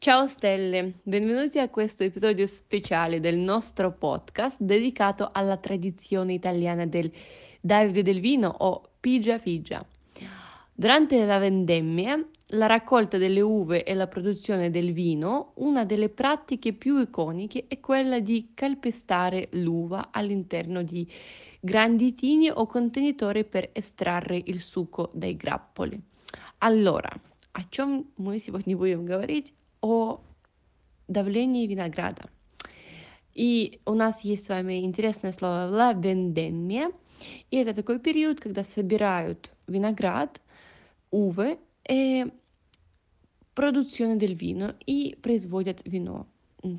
Ciao 0.00 0.26
stelle, 0.26 0.94
benvenuti 1.02 1.58
a 1.58 1.68
questo 1.68 2.04
episodio 2.04 2.46
speciale 2.46 3.18
del 3.20 3.36
nostro 3.36 3.92
podcast 3.92 4.60
dedicato 4.60 5.28
alla 5.32 5.56
tradizione 5.56 6.34
italiana 6.34 6.86
del 6.86 7.10
Davide 7.60 8.02
del 8.02 8.20
Vino 8.20 8.48
o 8.48 8.90
Pigia 9.00 9.38
Pigia. 9.38 9.84
Durante 10.74 11.24
la 11.24 11.38
vendemmia, 11.38 12.22
la 12.50 12.66
raccolta 12.66 13.18
delle 13.18 13.40
uve 13.40 13.82
e 13.82 13.94
la 13.94 14.06
produzione 14.06 14.70
del 14.70 14.92
vino, 14.92 15.52
una 15.56 15.84
delle 15.84 16.10
pratiche 16.10 16.72
più 16.74 17.00
iconiche 17.00 17.64
è 17.66 17.80
quella 17.80 18.20
di 18.20 18.52
calpestare 18.54 19.48
l'uva 19.52 20.10
all'interno 20.12 20.82
di 20.82 21.10
grandi 21.60 22.12
tini 22.12 22.48
o 22.48 22.66
contenitori 22.66 23.44
per 23.44 23.70
estrarre 23.72 24.40
il 24.44 24.60
succo 24.60 25.10
dai 25.12 25.34
grappoli. 25.34 26.00
Allora, 26.58 27.10
о 27.52 27.64
чем 27.70 28.06
мы 28.16 28.38
сегодня 28.38 28.76
будем 28.76 29.04
говорить? 29.04 29.54
О 29.81 30.21
давлении 31.07 31.67
винограда. 31.67 32.29
И 33.33 33.79
у 33.85 33.93
нас 33.93 34.23
есть 34.23 34.45
с 34.45 34.49
вами 34.49 34.83
интересное 34.83 35.31
слово 35.31 35.69
«la 35.69 35.93
vendemmia». 35.93 36.93
И 37.51 37.57
это 37.57 37.73
такой 37.73 37.99
период, 37.99 38.39
когда 38.39 38.63
собирают 38.63 39.51
виноград, 39.67 40.41
увы, 41.11 41.59
e 41.87 42.31
produzione 43.53 44.17
del 44.17 44.33
vino 44.33 44.75
и 44.85 45.15
производят 45.21 45.81
вино, 45.85 46.27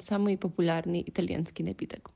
самый 0.02 0.36
популярный 0.36 1.02
итальянский 1.06 1.64
напиток. 1.64 2.10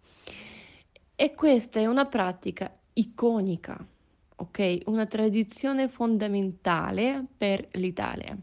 E 1.17 1.35
questa 1.35 1.81
è 1.81 1.87
una 1.87 2.05
pratica 2.05 2.71
iconica, 2.95 3.87
ok? 4.37 4.83
Una 4.87 5.07
tradizione 5.07 5.89
fondamentale 5.89 7.25
per 7.37 7.69
l'Italia. 7.73 8.37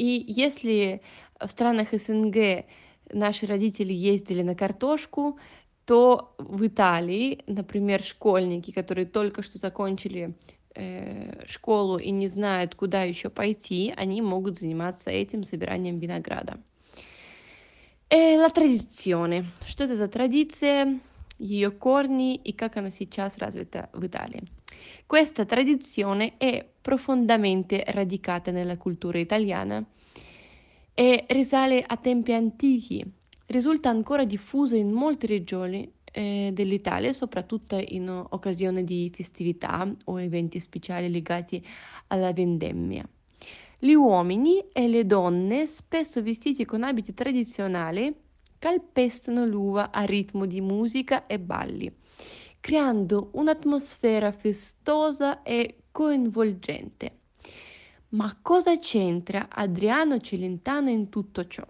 И 0.00 0.24
если 0.26 1.02
в 1.38 1.50
странах 1.50 1.88
СНГ 1.92 2.64
наши 3.12 3.44
родители 3.46 3.92
ездили 3.92 4.42
на 4.42 4.54
картошку, 4.54 5.38
то 5.84 6.34
в 6.38 6.66
Италии, 6.66 7.40
например, 7.46 8.02
школьники, 8.02 8.70
которые 8.70 9.04
только 9.04 9.42
что 9.42 9.58
закончили 9.58 10.34
э, 10.74 11.44
школу 11.46 11.98
и 11.98 12.10
не 12.12 12.28
знают, 12.28 12.74
куда 12.74 13.02
еще 13.02 13.28
пойти, 13.28 13.92
они 13.94 14.22
могут 14.22 14.56
заниматься 14.58 15.10
этим 15.10 15.44
собиранием 15.44 15.98
винограда. 15.98 16.58
E 18.08 18.38
la 18.38 18.48
tradizione. 18.48 19.44
Что 19.66 19.84
это 19.84 19.96
за 19.96 20.08
традиция? 20.08 20.98
Ее 21.38 21.70
корни 21.70 22.36
и 22.36 22.52
как 22.52 22.78
она 22.78 22.88
сейчас 22.88 23.36
развита 23.36 23.90
в 23.92 24.06
Италии. 24.06 24.44
Questa 25.06 25.44
tradizione 25.44 26.38
è 26.38 26.64
profondamente 26.80 27.84
radicata 27.88 28.50
nella 28.50 28.78
cultura 28.78 29.18
italiana 29.18 29.84
e 31.00 31.24
risale 31.28 31.82
a 31.82 31.96
tempi 31.96 32.34
antichi. 32.34 33.02
Risulta 33.46 33.88
ancora 33.88 34.26
diffusa 34.26 34.76
in 34.76 34.92
molte 34.92 35.26
regioni 35.28 35.90
eh, 36.12 36.50
dell'Italia, 36.52 37.14
soprattutto 37.14 37.82
in 37.82 38.06
occasione 38.10 38.84
di 38.84 39.10
festività 39.14 39.90
o 40.04 40.20
eventi 40.20 40.60
speciali 40.60 41.10
legati 41.10 41.66
alla 42.08 42.34
vendemmia. 42.34 43.02
Gli 43.78 43.94
uomini 43.94 44.62
e 44.74 44.88
le 44.88 45.06
donne, 45.06 45.64
spesso 45.64 46.22
vestiti 46.22 46.66
con 46.66 46.82
abiti 46.82 47.14
tradizionali, 47.14 48.14
calpestano 48.58 49.46
l'uva 49.46 49.90
a 49.90 50.02
ritmo 50.02 50.44
di 50.44 50.60
musica 50.60 51.26
e 51.26 51.38
balli, 51.38 51.90
creando 52.60 53.30
un'atmosfera 53.32 54.32
festosa 54.32 55.42
e 55.42 55.76
coinvolgente. 55.90 57.19
Ma 58.10 58.36
cosa 58.42 58.76
c'entra 58.78 59.46
Adriano 59.48 60.18
Celentano 60.18 60.88
in 60.88 61.08
tutto 61.10 61.46
ciò? 61.46 61.64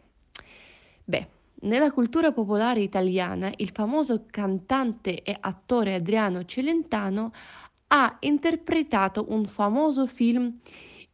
Beh, 1.04 1.26
nella 1.62 1.92
cultura 1.92 2.32
popolare 2.32 2.80
italiana 2.80 3.52
il 3.56 3.70
famoso 3.74 4.24
cantante 4.30 5.22
e 5.22 5.36
attore 5.38 5.92
Adriano 5.94 6.46
Celentano 6.46 7.34
ha 7.88 8.16
interpretato 8.20 9.26
un 9.28 9.44
famoso 9.44 10.06
film 10.06 10.58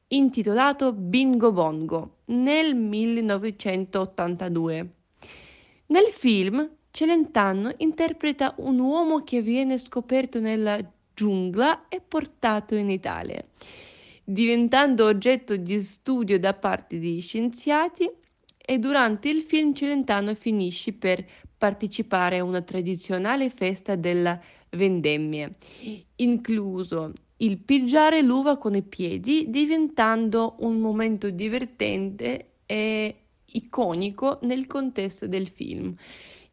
intitolato 0.08 0.92
Bingo 0.92 1.50
Bongo 1.50 2.18
nel 2.26 2.76
1982. 2.76 4.90
Nel 5.86 6.12
film 6.12 6.70
Celentano 6.92 7.72
interpreta 7.78 8.54
un 8.58 8.78
uomo 8.78 9.24
che 9.24 9.42
viene 9.42 9.76
scoperto 9.78 10.38
nella 10.38 10.78
giungla 11.12 11.88
e 11.88 12.00
portato 12.00 12.76
in 12.76 12.90
Italia, 12.90 13.44
diventando 14.25 15.05
oggetto 15.05 15.55
di 15.55 15.79
studio 15.79 16.39
da 16.39 16.53
parte 16.53 16.99
di 16.99 17.19
scienziati 17.19 18.09
e 18.57 18.77
durante 18.77 19.29
il 19.29 19.41
film 19.41 19.73
Celentano 19.73 20.33
finisce 20.35 20.93
per 20.93 21.25
partecipare 21.57 22.37
a 22.37 22.43
una 22.43 22.61
tradizionale 22.61 23.49
festa 23.49 23.95
della 23.95 24.39
vendemmia, 24.71 25.49
incluso 26.17 27.13
il 27.37 27.57
pigiare 27.57 28.21
l'uva 28.21 28.57
con 28.57 28.75
i 28.75 28.83
piedi, 28.83 29.45
diventando 29.49 30.55
un 30.59 30.79
momento 30.79 31.29
divertente 31.29 32.51
e 32.65 33.15
iconico 33.45 34.39
nel 34.43 34.67
contesto 34.67 35.27
del 35.27 35.47
фильм. 35.47 35.97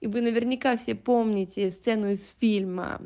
И 0.01 0.07
вы 0.07 0.21
наверняка 0.21 0.77
все 0.77 0.95
помните 0.95 1.71
сцену 1.71 2.11
из 2.11 2.33
фильма, 2.39 3.01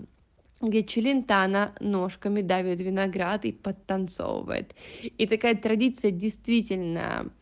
где 0.60 0.84
Челентано 0.84 1.74
ножками 1.80 2.40
давит 2.40 2.80
виноград 2.80 3.44
и 3.44 3.52
подтанцовывает. 3.52 4.74
И 5.02 5.26
такая 5.26 5.56
традиция 5.56 6.12
действительно 6.12 7.32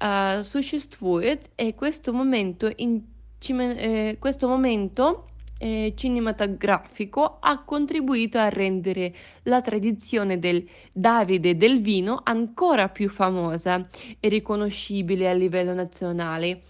uh, 0.00 0.42
sуществует 0.44 1.50
e 1.56 1.72
questo 1.72 2.12
momento, 2.12 2.72
in, 2.76 3.02
eh, 3.48 4.16
questo 4.20 4.48
momento 4.48 5.26
eh, 5.58 5.94
cinematografico 5.96 7.38
ha 7.40 7.62
contribuito 7.64 8.38
a 8.38 8.48
rendere 8.48 9.14
la 9.44 9.60
tradizione 9.60 10.38
del 10.38 10.68
Davide 10.92 11.56
del 11.56 11.80
vino 11.80 12.20
ancora 12.22 12.88
più 12.88 13.08
famosa 13.08 13.88
e 14.20 14.28
riconoscibile 14.28 15.28
a 15.28 15.32
livello 15.32 15.72
nazionale 15.72 16.60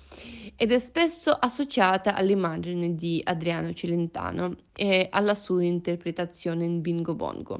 ed 0.61 0.71
è 0.71 0.77
spesso 0.77 1.31
associata 1.31 2.13
all'immagine 2.13 2.93
di 2.93 3.19
Adriano 3.23 3.73
Celentano 3.73 4.57
e 4.75 5.07
alla 5.09 5.33
sua 5.33 5.63
interpretazione 5.63 6.65
in 6.65 6.81
Bingo 6.81 7.15
Bongo. 7.15 7.59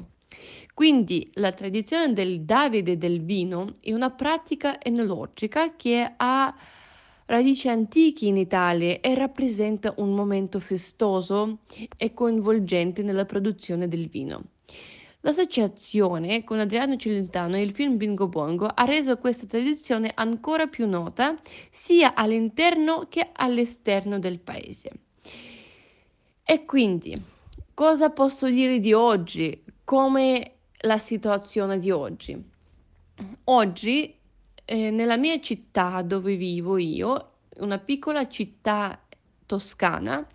Quindi 0.75 1.28
la 1.34 1.51
tradizione 1.51 2.13
del 2.13 2.41
Davide 2.41 3.00
del 3.00 3.23
vino 3.23 3.69
è 3.81 3.91
una 3.91 4.12
pratica 4.12 4.79
enologica 4.79 5.75
che 5.75 6.13
ha 6.16 6.56
radici 7.25 7.69
antiche 7.69 8.28
in 8.28 8.38
Italia 8.38 9.00
e 9.01 9.16
rappresenta 9.16 9.95
un 9.97 10.13
momento 10.13 10.59
festoso 10.59 11.62
e 11.97 12.13
coinvolgente 12.13 13.01
nella 13.01 13.25
produzione 13.25 13.88
del 13.88 14.09
vino. 14.09 14.44
L'associazione 15.23 16.43
con 16.43 16.59
Adriano 16.59 16.95
Celentano 16.95 17.55
e 17.55 17.61
il 17.61 17.75
film 17.75 17.95
Bingo 17.95 18.27
Bongo 18.27 18.65
ha 18.65 18.85
reso 18.85 19.17
questa 19.17 19.45
tradizione 19.45 20.11
ancora 20.15 20.65
più 20.65 20.87
nota 20.87 21.35
sia 21.69 22.15
all'interno 22.15 23.05
che 23.07 23.29
all'esterno 23.31 24.17
del 24.17 24.39
paese. 24.39 24.91
E 26.43 26.65
quindi, 26.65 27.15
cosa 27.75 28.09
posso 28.09 28.47
dire 28.47 28.79
di 28.79 28.93
oggi? 28.93 29.63
Come 29.83 30.55
la 30.81 30.97
situazione 30.97 31.77
di 31.77 31.91
oggi. 31.91 32.43
Oggi 33.43 34.15
eh, 34.65 34.89
nella 34.89 35.17
mia 35.17 35.39
città 35.39 36.01
dove 36.01 36.35
vivo 36.35 36.77
io, 36.77 37.33
una 37.57 37.77
piccola 37.77 38.27
città 38.27 38.99
toscana, 39.45 40.25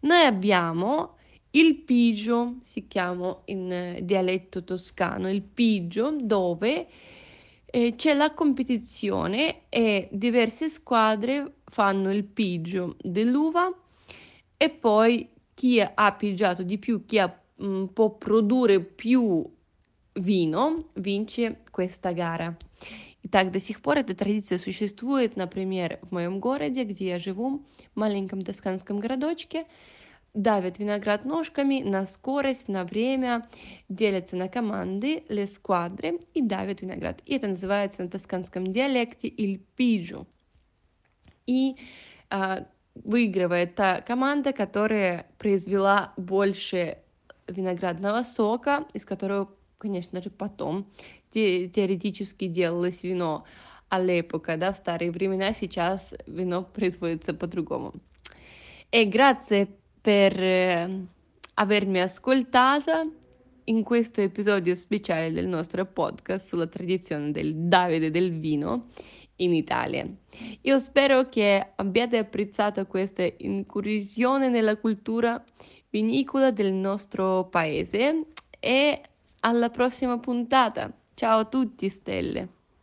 noi 0.00 0.24
abbiamo 0.24 1.18
il 1.53 1.77
pigio, 1.77 2.57
si 2.61 2.87
chiama 2.87 3.41
in 3.45 3.71
eh, 3.71 3.99
dialetto 4.03 4.63
toscano, 4.63 5.29
il 5.29 5.41
pigio 5.41 6.15
dove 6.19 6.87
eh, 7.65 7.95
c'è 7.95 8.13
la 8.13 8.33
competizione 8.33 9.61
e 9.69 10.07
diverse 10.11 10.69
squadre 10.69 11.53
fanno 11.65 12.11
il 12.11 12.23
pigio 12.23 12.95
dell'uva 13.01 13.71
e 14.57 14.69
poi 14.69 15.29
chi 15.53 15.79
ha 15.81 16.11
pigiato 16.13 16.63
di 16.63 16.77
più, 16.77 17.05
chi 17.05 17.19
ha, 17.19 17.41
mh, 17.55 17.65
mm, 17.65 17.85
può 17.85 18.11
produrre 18.11 18.79
più 18.81 19.49
вино 20.13 20.89
vince 20.93 21.61
questa 21.71 22.11
gara. 22.11 22.55
Итак, 23.21 23.51
до 23.51 23.59
сих 23.59 23.81
пор 23.81 23.97
эта 23.97 24.15
традиция 24.15 24.57
существует, 24.57 25.35
например, 25.35 25.99
в 26.03 26.11
моем 26.11 26.39
городе, 26.39 26.85
где 26.85 27.09
я 27.09 27.19
живу, 27.19 27.65
в 27.93 27.99
маленьком 27.99 28.43
тосканском 28.43 28.99
городочке. 28.99 29.65
Давят 30.34 30.78
виноград 30.78 31.24
ножками 31.24 31.82
на 31.82 32.04
скорость, 32.04 32.68
на 32.68 32.84
время, 32.84 33.42
делятся 33.88 34.36
на 34.36 34.48
команды, 34.48 35.24
squadre 35.28 36.20
и 36.34 36.42
давят 36.42 36.82
виноград. 36.82 37.20
И 37.24 37.36
это 37.36 37.48
называется 37.48 38.02
на 38.02 38.10
тосканском 38.10 38.66
диалекте 38.66 39.28
piggio. 39.28 40.26
И 41.46 41.76
а, 42.30 42.66
выигрывает 42.94 43.76
та 43.76 44.00
команда, 44.00 44.52
которая 44.52 45.26
произвела 45.38 46.12
больше 46.16 46.98
виноградного 47.46 48.22
сока, 48.24 48.86
из 48.92 49.04
которого 49.04 49.50
конечно 49.78 50.22
же, 50.22 50.30
потом 50.30 50.90
те, 51.30 51.68
теоретически 51.68 52.48
делалось 52.48 53.04
вино. 53.04 53.44
all'epoca 53.90 54.56
da 54.56 54.72
stare 54.72 55.10
времена 55.10 55.52
сейчас 55.52 56.14
вино 56.26 56.64
производится 56.64 57.34
по-другому. 57.34 57.92
E 58.90 59.04
grazie 59.04 59.68
per 60.04 60.38
eh, 60.38 61.06
avermi 61.54 61.98
ascoltata 61.98 63.08
in 63.64 63.82
questo 63.82 64.20
episodio 64.20 64.74
speciale 64.74 65.32
del 65.32 65.46
nostro 65.46 65.86
podcast 65.86 66.46
sulla 66.46 66.66
tradizione 66.66 67.30
del 67.30 67.54
Davide 67.54 68.10
del 68.10 68.38
vino 68.38 68.88
in 69.36 69.54
Italia. 69.54 70.06
Io 70.60 70.78
spero 70.78 71.30
che 71.30 71.68
abbiate 71.76 72.18
apprezzato 72.18 72.84
questa 72.84 73.26
incursione 73.38 74.50
nella 74.50 74.76
cultura 74.76 75.42
vinicola 75.88 76.50
del 76.50 76.74
nostro 76.74 77.48
paese 77.48 78.26
e 78.60 79.00
alla 79.40 79.70
prossima 79.70 80.18
puntata. 80.18 80.92
Ciao 81.14 81.38
a 81.38 81.44
tutti, 81.46 81.88
stelle! 81.88 82.63